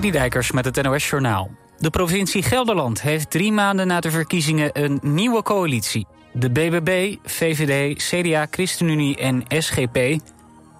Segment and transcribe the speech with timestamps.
[0.00, 1.50] Dijkers met het NOS Journaal.
[1.78, 6.06] De provincie Gelderland heeft drie maanden na de verkiezingen een nieuwe coalitie.
[6.32, 9.94] De BBB, VVD, CDA, ChristenUnie en SGP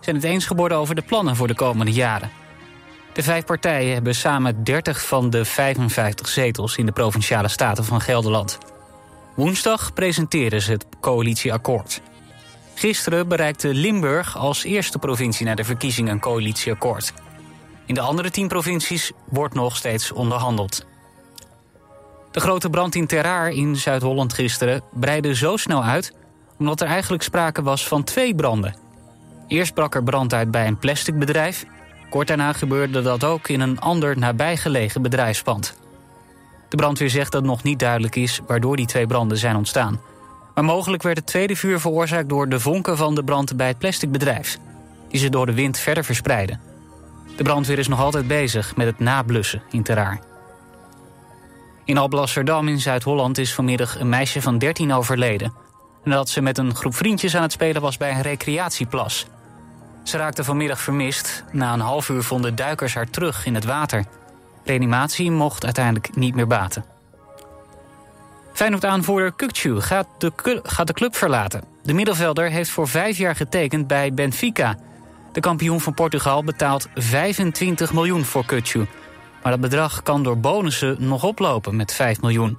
[0.00, 2.30] zijn het eens geworden over de plannen voor de komende jaren.
[3.12, 8.00] De vijf partijen hebben samen 30 van de 55 zetels in de provinciale staten van
[8.00, 8.58] Gelderland.
[9.34, 12.00] Woensdag presenteren ze het coalitieakkoord.
[12.74, 17.12] Gisteren bereikte Limburg als eerste provincie na de verkiezingen een coalitieakkoord.
[17.86, 20.86] In de andere tien provincies wordt nog steeds onderhandeld.
[22.30, 26.12] De grote brand in Terraar in Zuid-Holland gisteren breidde zo snel uit...
[26.58, 28.76] omdat er eigenlijk sprake was van twee branden.
[29.48, 31.64] Eerst brak er brand uit bij een plasticbedrijf.
[32.10, 35.78] Kort daarna gebeurde dat ook in een ander nabijgelegen bedrijfspand.
[36.68, 40.00] De brandweer zegt dat nog niet duidelijk is waardoor die twee branden zijn ontstaan.
[40.54, 43.78] Maar mogelijk werd het tweede vuur veroorzaakt door de vonken van de brand bij het
[43.78, 44.58] plasticbedrijf...
[45.08, 46.73] die ze door de wind verder verspreiden.
[47.36, 50.20] De brandweer is nog altijd bezig met het nablussen in Terraar.
[51.84, 55.52] In Alblasserdam in Zuid-Holland is vanmiddag een meisje van 13 overleden...
[56.04, 59.26] nadat ze met een groep vriendjes aan het spelen was bij een recreatieplas.
[60.02, 61.44] Ze raakte vanmiddag vermist.
[61.52, 64.04] Na een half uur vonden duikers haar terug in het water.
[64.64, 66.84] Reanimatie mocht uiteindelijk niet meer baten.
[68.52, 71.64] Feyenoord-aanvoerder Kukcu gaat de, gaat de club verlaten.
[71.82, 74.76] De middenvelder heeft voor vijf jaar getekend bij Benfica...
[75.34, 78.86] De kampioen van Portugal betaalt 25 miljoen voor Kutsu.
[79.42, 82.58] Maar dat bedrag kan door bonussen nog oplopen met 5 miljoen.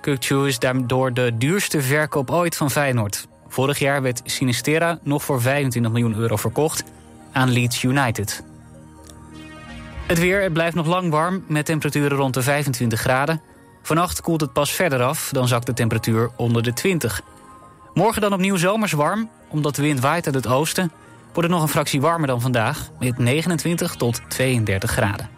[0.00, 3.28] Kutsu is daardoor de duurste verkoop ooit van Feyenoord.
[3.48, 6.84] Vorig jaar werd Sinistera nog voor 25 miljoen euro verkocht
[7.32, 8.44] aan Leeds United.
[10.06, 13.42] Het weer, het blijft nog lang warm met temperaturen rond de 25 graden.
[13.82, 17.20] Vannacht koelt het pas verder af, dan zakt de temperatuur onder de 20.
[17.94, 20.92] Morgen dan opnieuw zomers warm, omdat de wind waait uit het oosten
[21.32, 22.90] wordt het nog een fractie warmer dan vandaag...
[22.98, 25.28] met 29 tot 32 graden.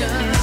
[0.00, 0.39] passion.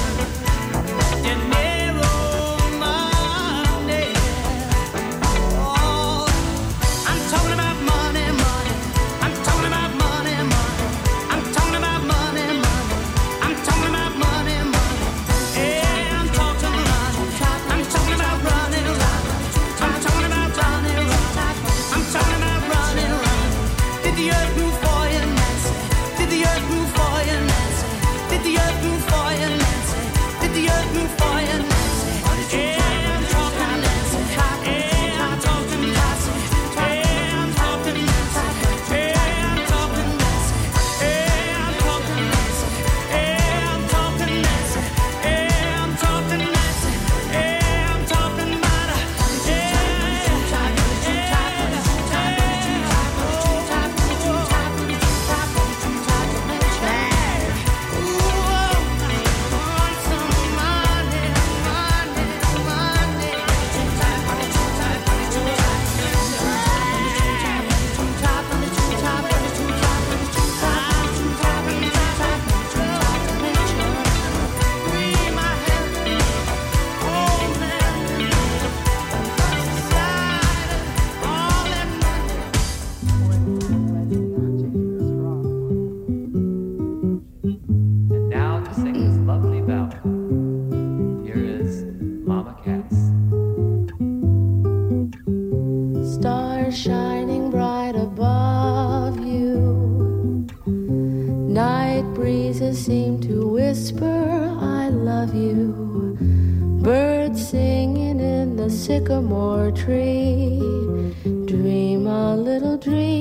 [112.80, 113.17] dream.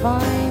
[0.00, 0.49] find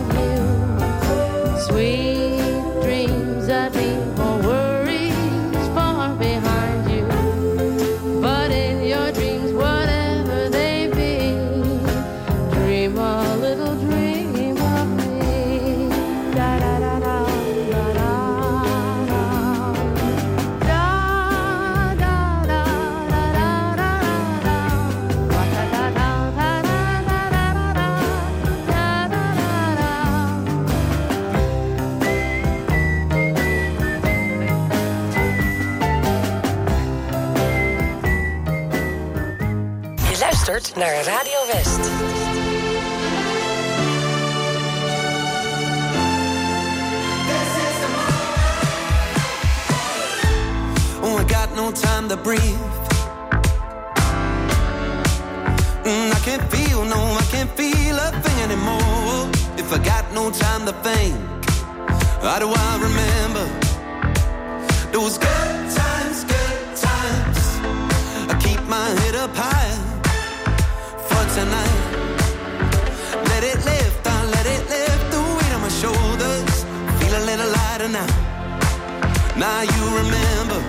[52.29, 52.75] breathe.
[55.89, 59.21] Mm, I can't feel, no, I can't feel a thing anymore.
[59.61, 61.15] If I got no time to think,
[62.21, 63.45] how do I remember
[64.95, 67.41] those good times, good times?
[68.31, 69.77] I keep my head up high
[71.07, 71.81] for tonight.
[73.31, 76.55] Let it lift, I let it lift the weight on my shoulders.
[76.99, 78.09] Feel a little lighter now.
[79.43, 80.68] Now you remember.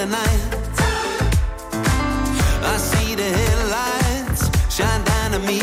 [0.00, 0.42] the night.
[2.72, 4.42] I see the headlights
[4.74, 5.60] shine down me.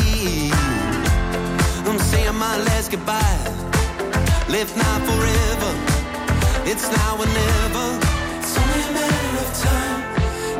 [1.88, 3.42] I'm saying my last goodbye.
[4.48, 5.72] Live now forever.
[6.70, 7.86] It's now or never.
[8.38, 10.00] It's only a matter of time,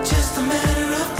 [0.05, 1.18] just a matter of time.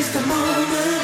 [0.00, 0.99] waste a moment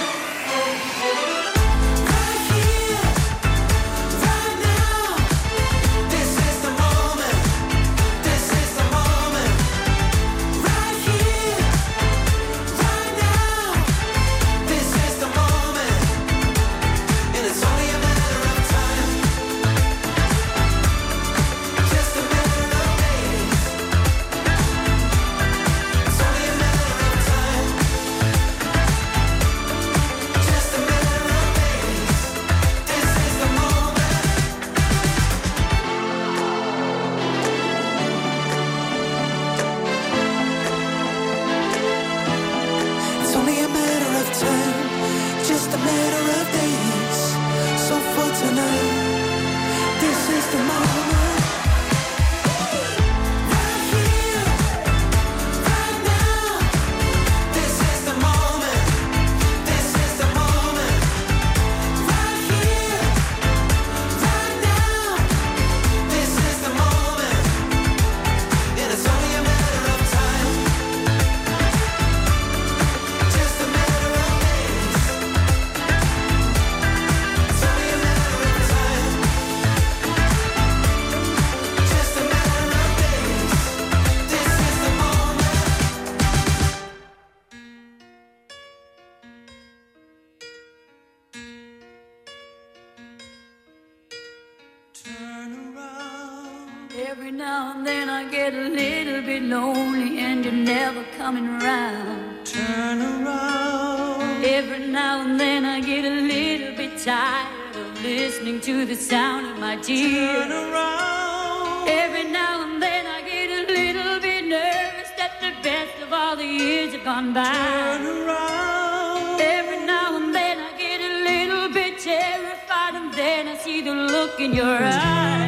[109.82, 110.32] dear.
[110.32, 111.88] Turn around.
[111.88, 116.36] Every now and then I get a little bit nervous that the best of all
[116.36, 117.44] the years have gone by.
[117.44, 119.40] Turn around.
[119.40, 123.94] Every now and then I get a little bit terrified, and then I see the
[123.94, 125.45] look in your eyes.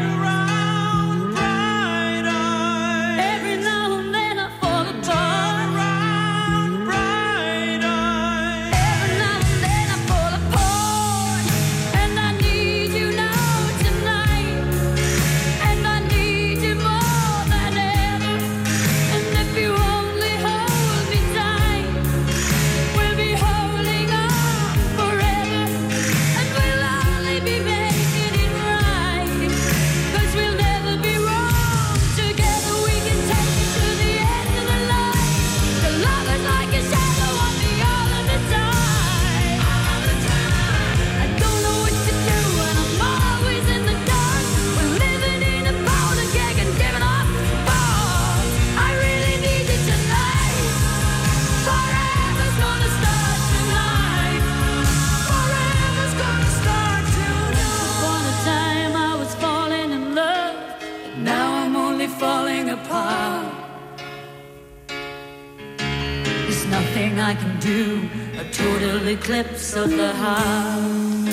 [66.98, 68.08] I can do,
[68.40, 71.28] a total eclipse of the heart.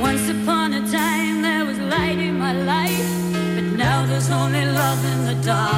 [0.00, 3.10] Once upon a time there was light in my life,
[3.54, 5.77] but now there's only love in the dark.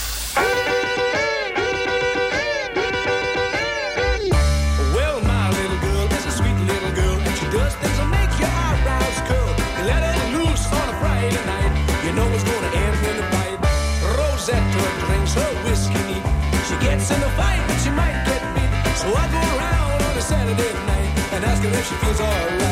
[21.91, 22.70] she feels alright.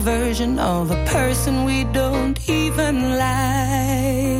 [0.00, 4.37] version of a person we don't even like.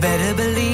[0.00, 0.69] better believe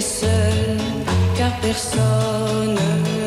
[0.00, 0.76] seul,
[1.36, 3.17] car personne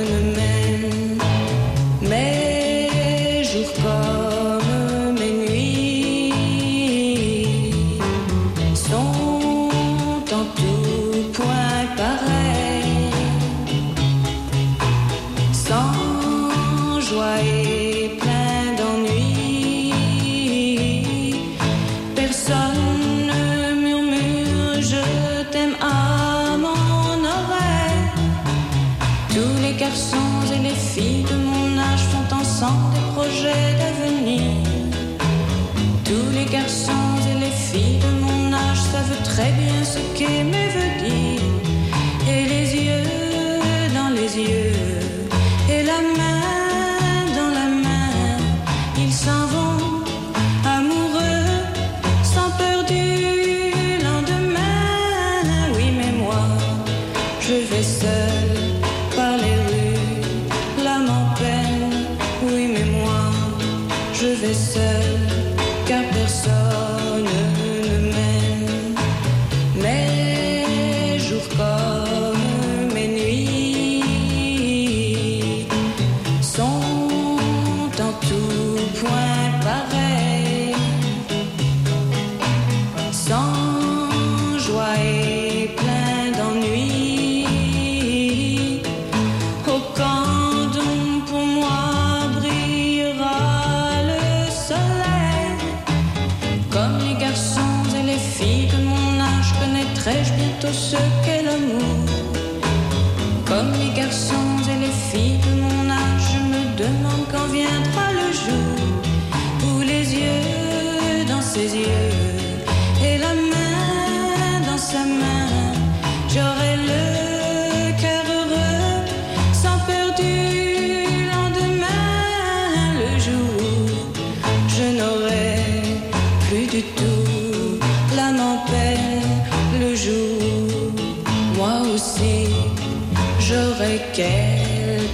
[104.11, 105.50] paixões, ele é filho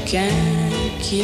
[0.08, 0.30] quelqu'un
[1.02, 1.22] qui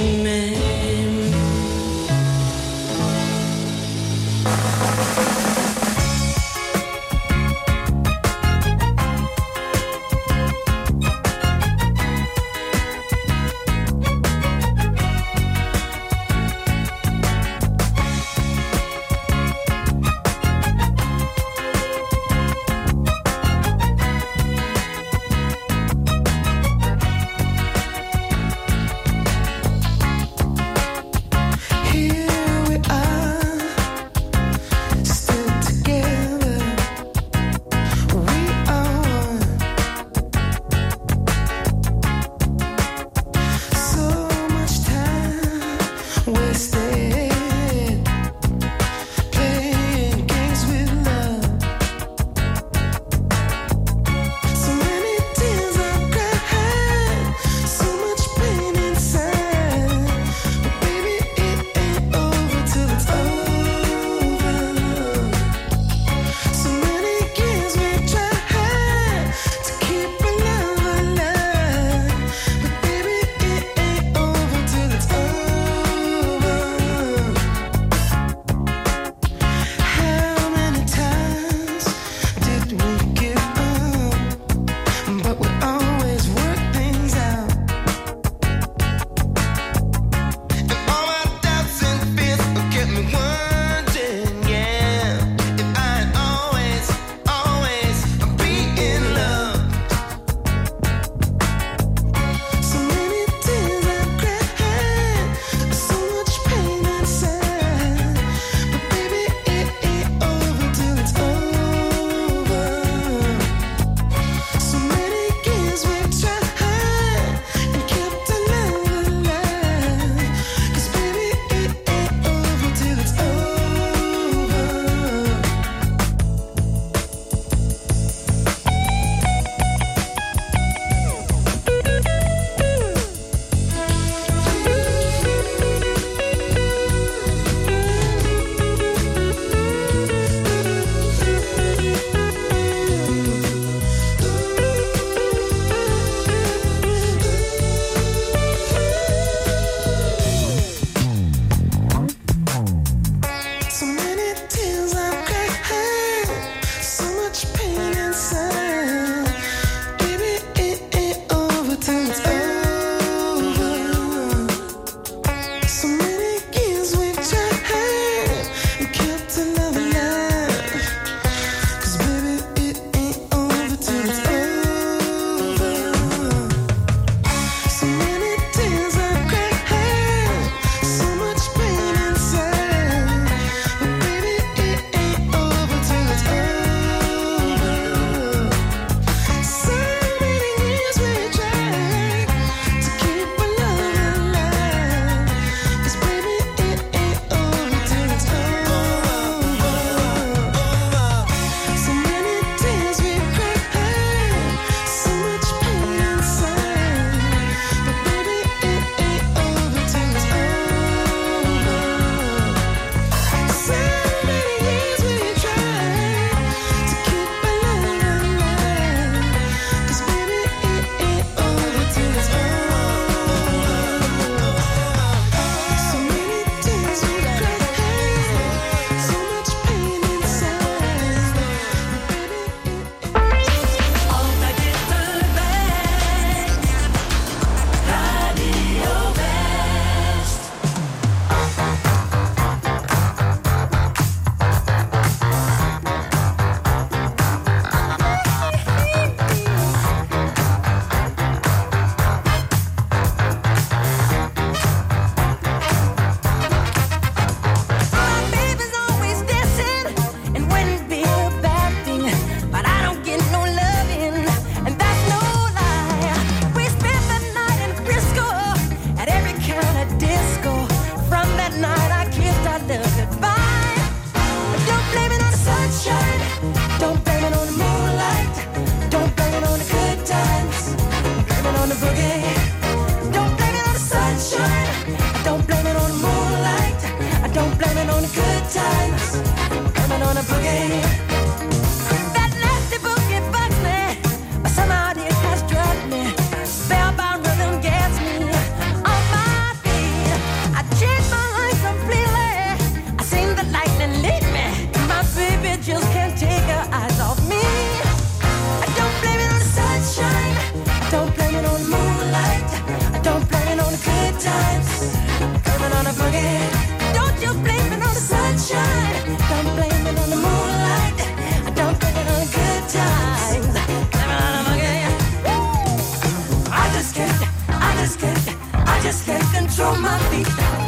[328.84, 330.28] just can't control my feet.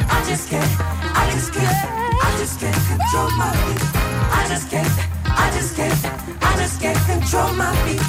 [0.10, 1.68] I just can't, I just can't,
[2.24, 3.84] I just can't control my feet.
[4.32, 4.88] I just can't,
[5.26, 6.00] I just can't,
[6.42, 8.00] I just can't control my feet.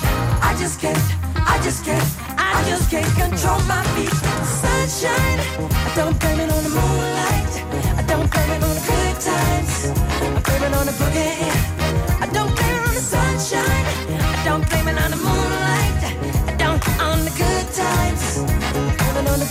[0.43, 1.03] I just can't,
[1.35, 4.15] I just can't, I just can't control my feet.
[4.63, 5.41] Sunshine,
[5.75, 7.53] I don't blame it on the moonlight.
[7.99, 9.91] I don't blame it on the good times.
[9.91, 12.23] I blame it on the boogie.
[12.23, 13.76] I don't blame it on the sunshine.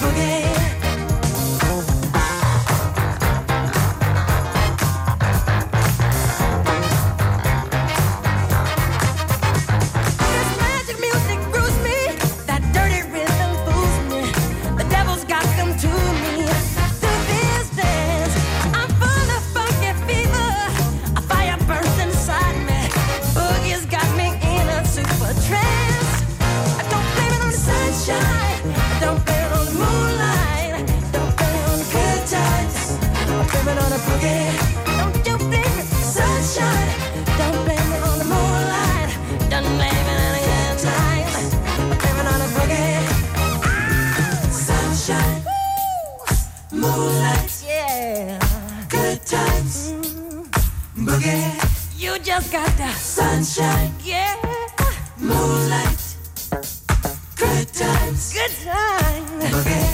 [0.05, 0.84] 속에
[59.55, 59.84] never end.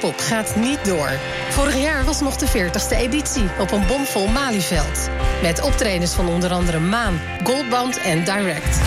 [0.00, 1.10] Parkpop gaat niet door.
[1.50, 5.08] Vorig jaar was nog de 40ste editie op een bomvol Malieveld.
[5.42, 8.78] Met optredens van onder andere Maan, Goldband en Direct.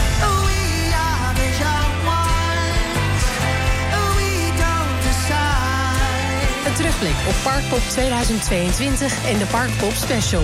[6.66, 10.44] Een terugblik op Parkpop 2022 en de Parkpop Special.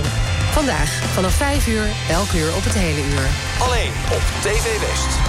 [0.51, 3.28] Vandaag vanaf 5 uur, elk uur op het hele uur.
[3.59, 5.24] Alleen op TV West.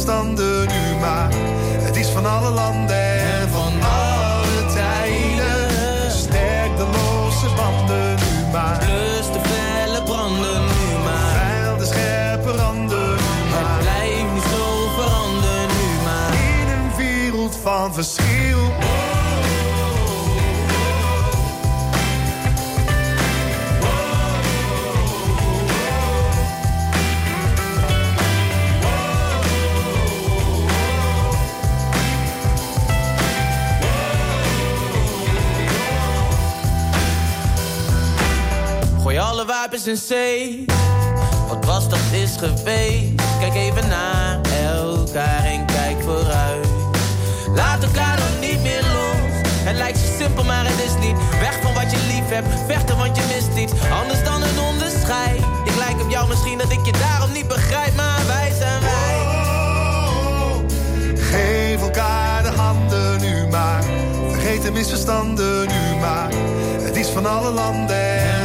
[0.00, 1.28] Misverstanden nu maar.
[1.82, 2.79] Het is van alle landen
[39.70, 40.64] wapens in zee.
[41.48, 43.22] Wat was dat is geweest.
[43.40, 46.66] Kijk even naar elkaar en kijk vooruit.
[47.54, 49.32] Laat elkaar dan niet meer los.
[49.64, 51.16] Het lijkt zo simpel, maar het is niet.
[51.40, 53.72] Weg van wat je lief hebt, vechten want je mist iets.
[54.02, 55.40] Anders dan een onderscheid.
[55.64, 59.18] Ik lijk op jou misschien dat ik je daarom niet begrijp, maar wij zijn wij.
[61.16, 63.82] Geef elkaar de handen nu maar.
[64.30, 66.30] Vergeet de misverstanden nu maar.
[66.82, 68.39] Het is van alle landen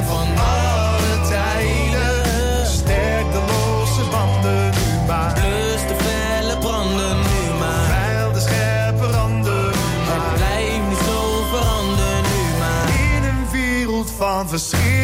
[14.35, 14.94] confiscate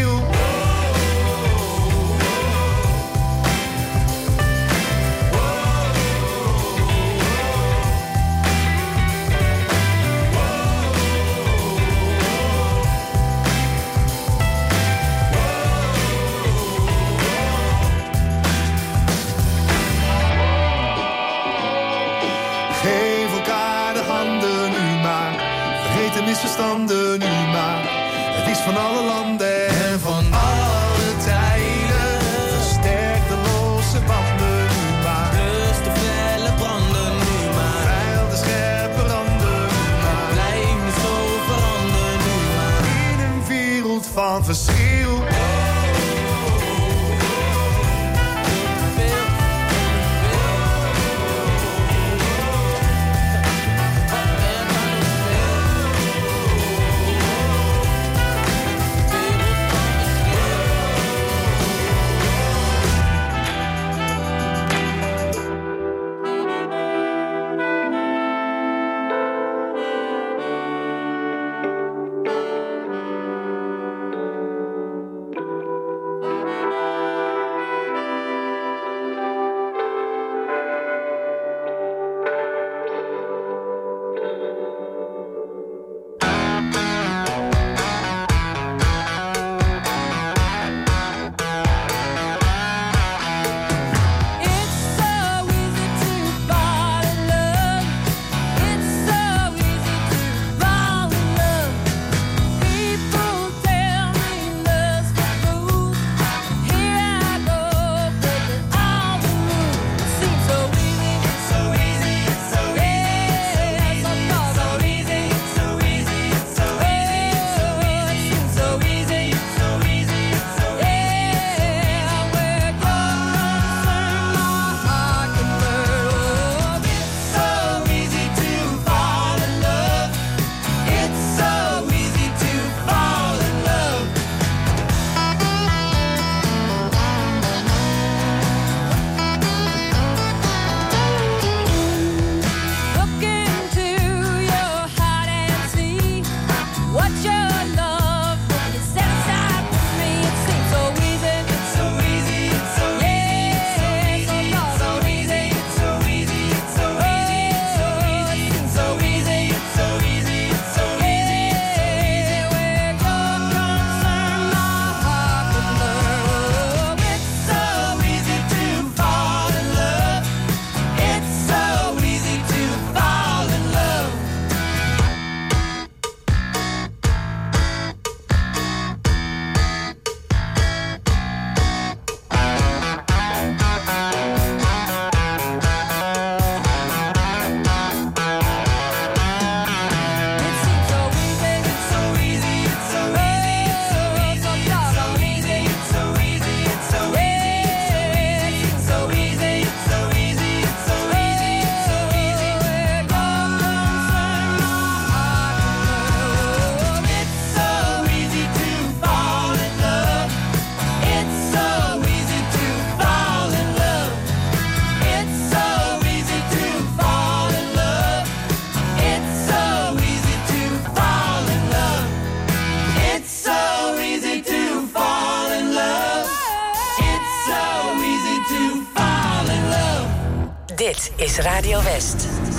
[230.81, 232.50] Dit is Radio West.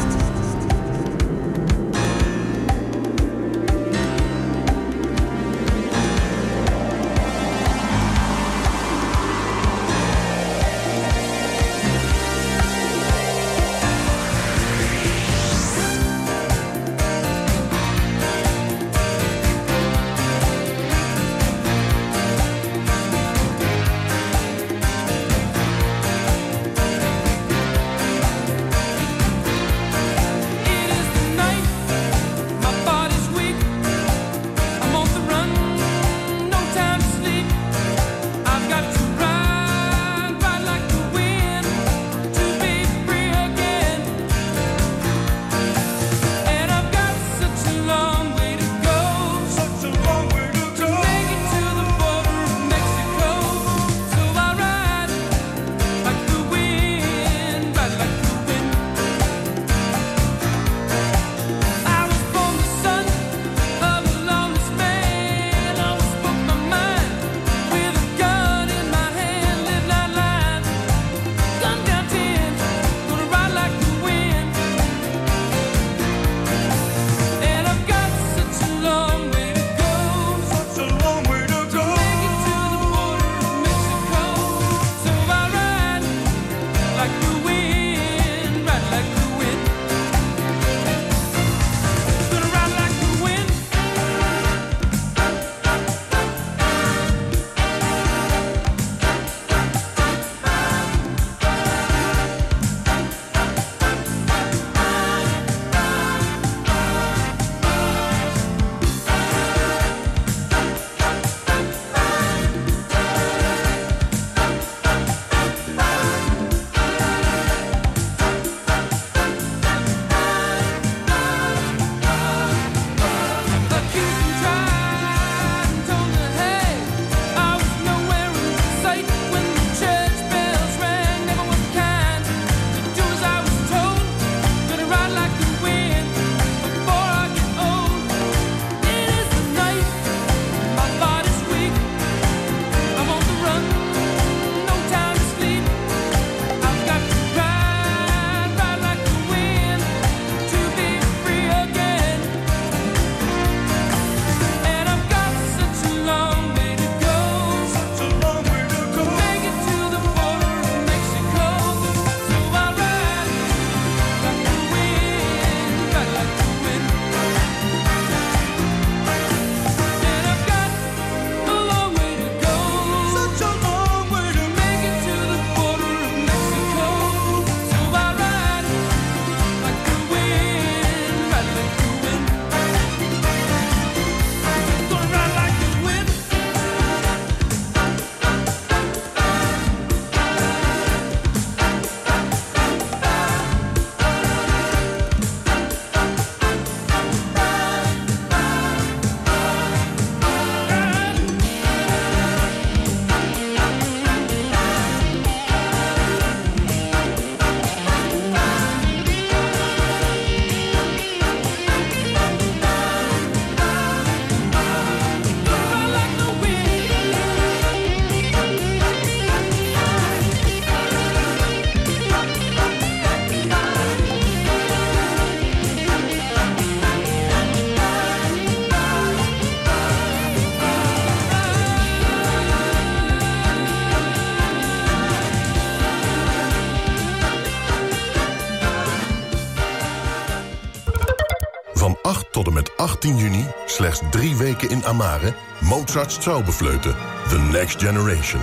[244.68, 245.34] In Amare...
[245.62, 246.94] Mozart's Traubefleuten,
[247.28, 248.40] The Next Generation.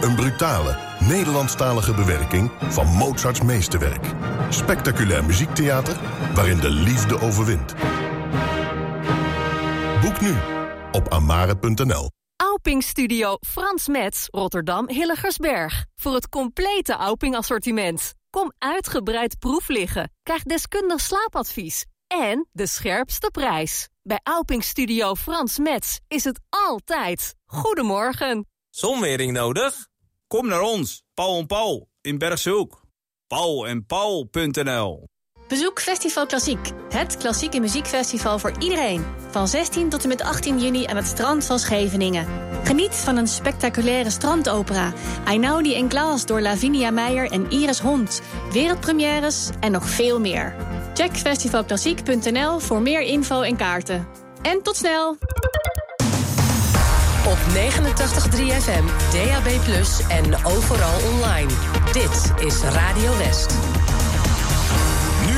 [0.00, 4.06] Een brutale, Nederlandstalige bewerking van Mozarts meesterwerk.
[4.48, 5.96] Spectaculair muziektheater
[6.34, 7.74] waarin de liefde overwint.
[10.00, 10.34] Boek nu
[10.92, 12.10] op amare.nl.
[12.36, 15.84] Auping Studio Frans Metz, Rotterdam Hilligersberg.
[15.96, 18.12] Voor het complete Auping assortiment.
[18.30, 20.12] Kom uitgebreid proef liggen.
[20.22, 21.84] Krijg deskundig slaapadvies.
[22.08, 23.88] En de scherpste prijs.
[24.02, 27.34] Bij Auping Studio Frans Metz is het altijd.
[27.46, 28.46] Goedemorgen.
[28.70, 29.88] Zonwering nodig?
[30.26, 32.82] Kom naar ons, Paul en Paul in Bergshoek.
[33.26, 35.08] Paul en Paul.nl
[35.48, 39.04] Bezoek Festival Klassiek, het klassieke muziekfestival voor iedereen.
[39.30, 42.26] Van 16 tot en met 18 juni aan het strand van Scheveningen.
[42.64, 44.92] Geniet van een spectaculaire strandopera.
[45.24, 48.22] Einaudi en Klaas door Lavinia Meijer en Iris Hond.
[48.52, 50.54] Wereldpremières en nog veel meer.
[50.94, 54.06] Check festivalklassiek.nl voor meer info en kaarten.
[54.42, 55.16] En tot snel!
[57.26, 57.56] Op 89.3
[58.36, 59.48] FM, DAB+,
[60.08, 61.50] en overal online.
[61.92, 63.77] Dit is Radio West.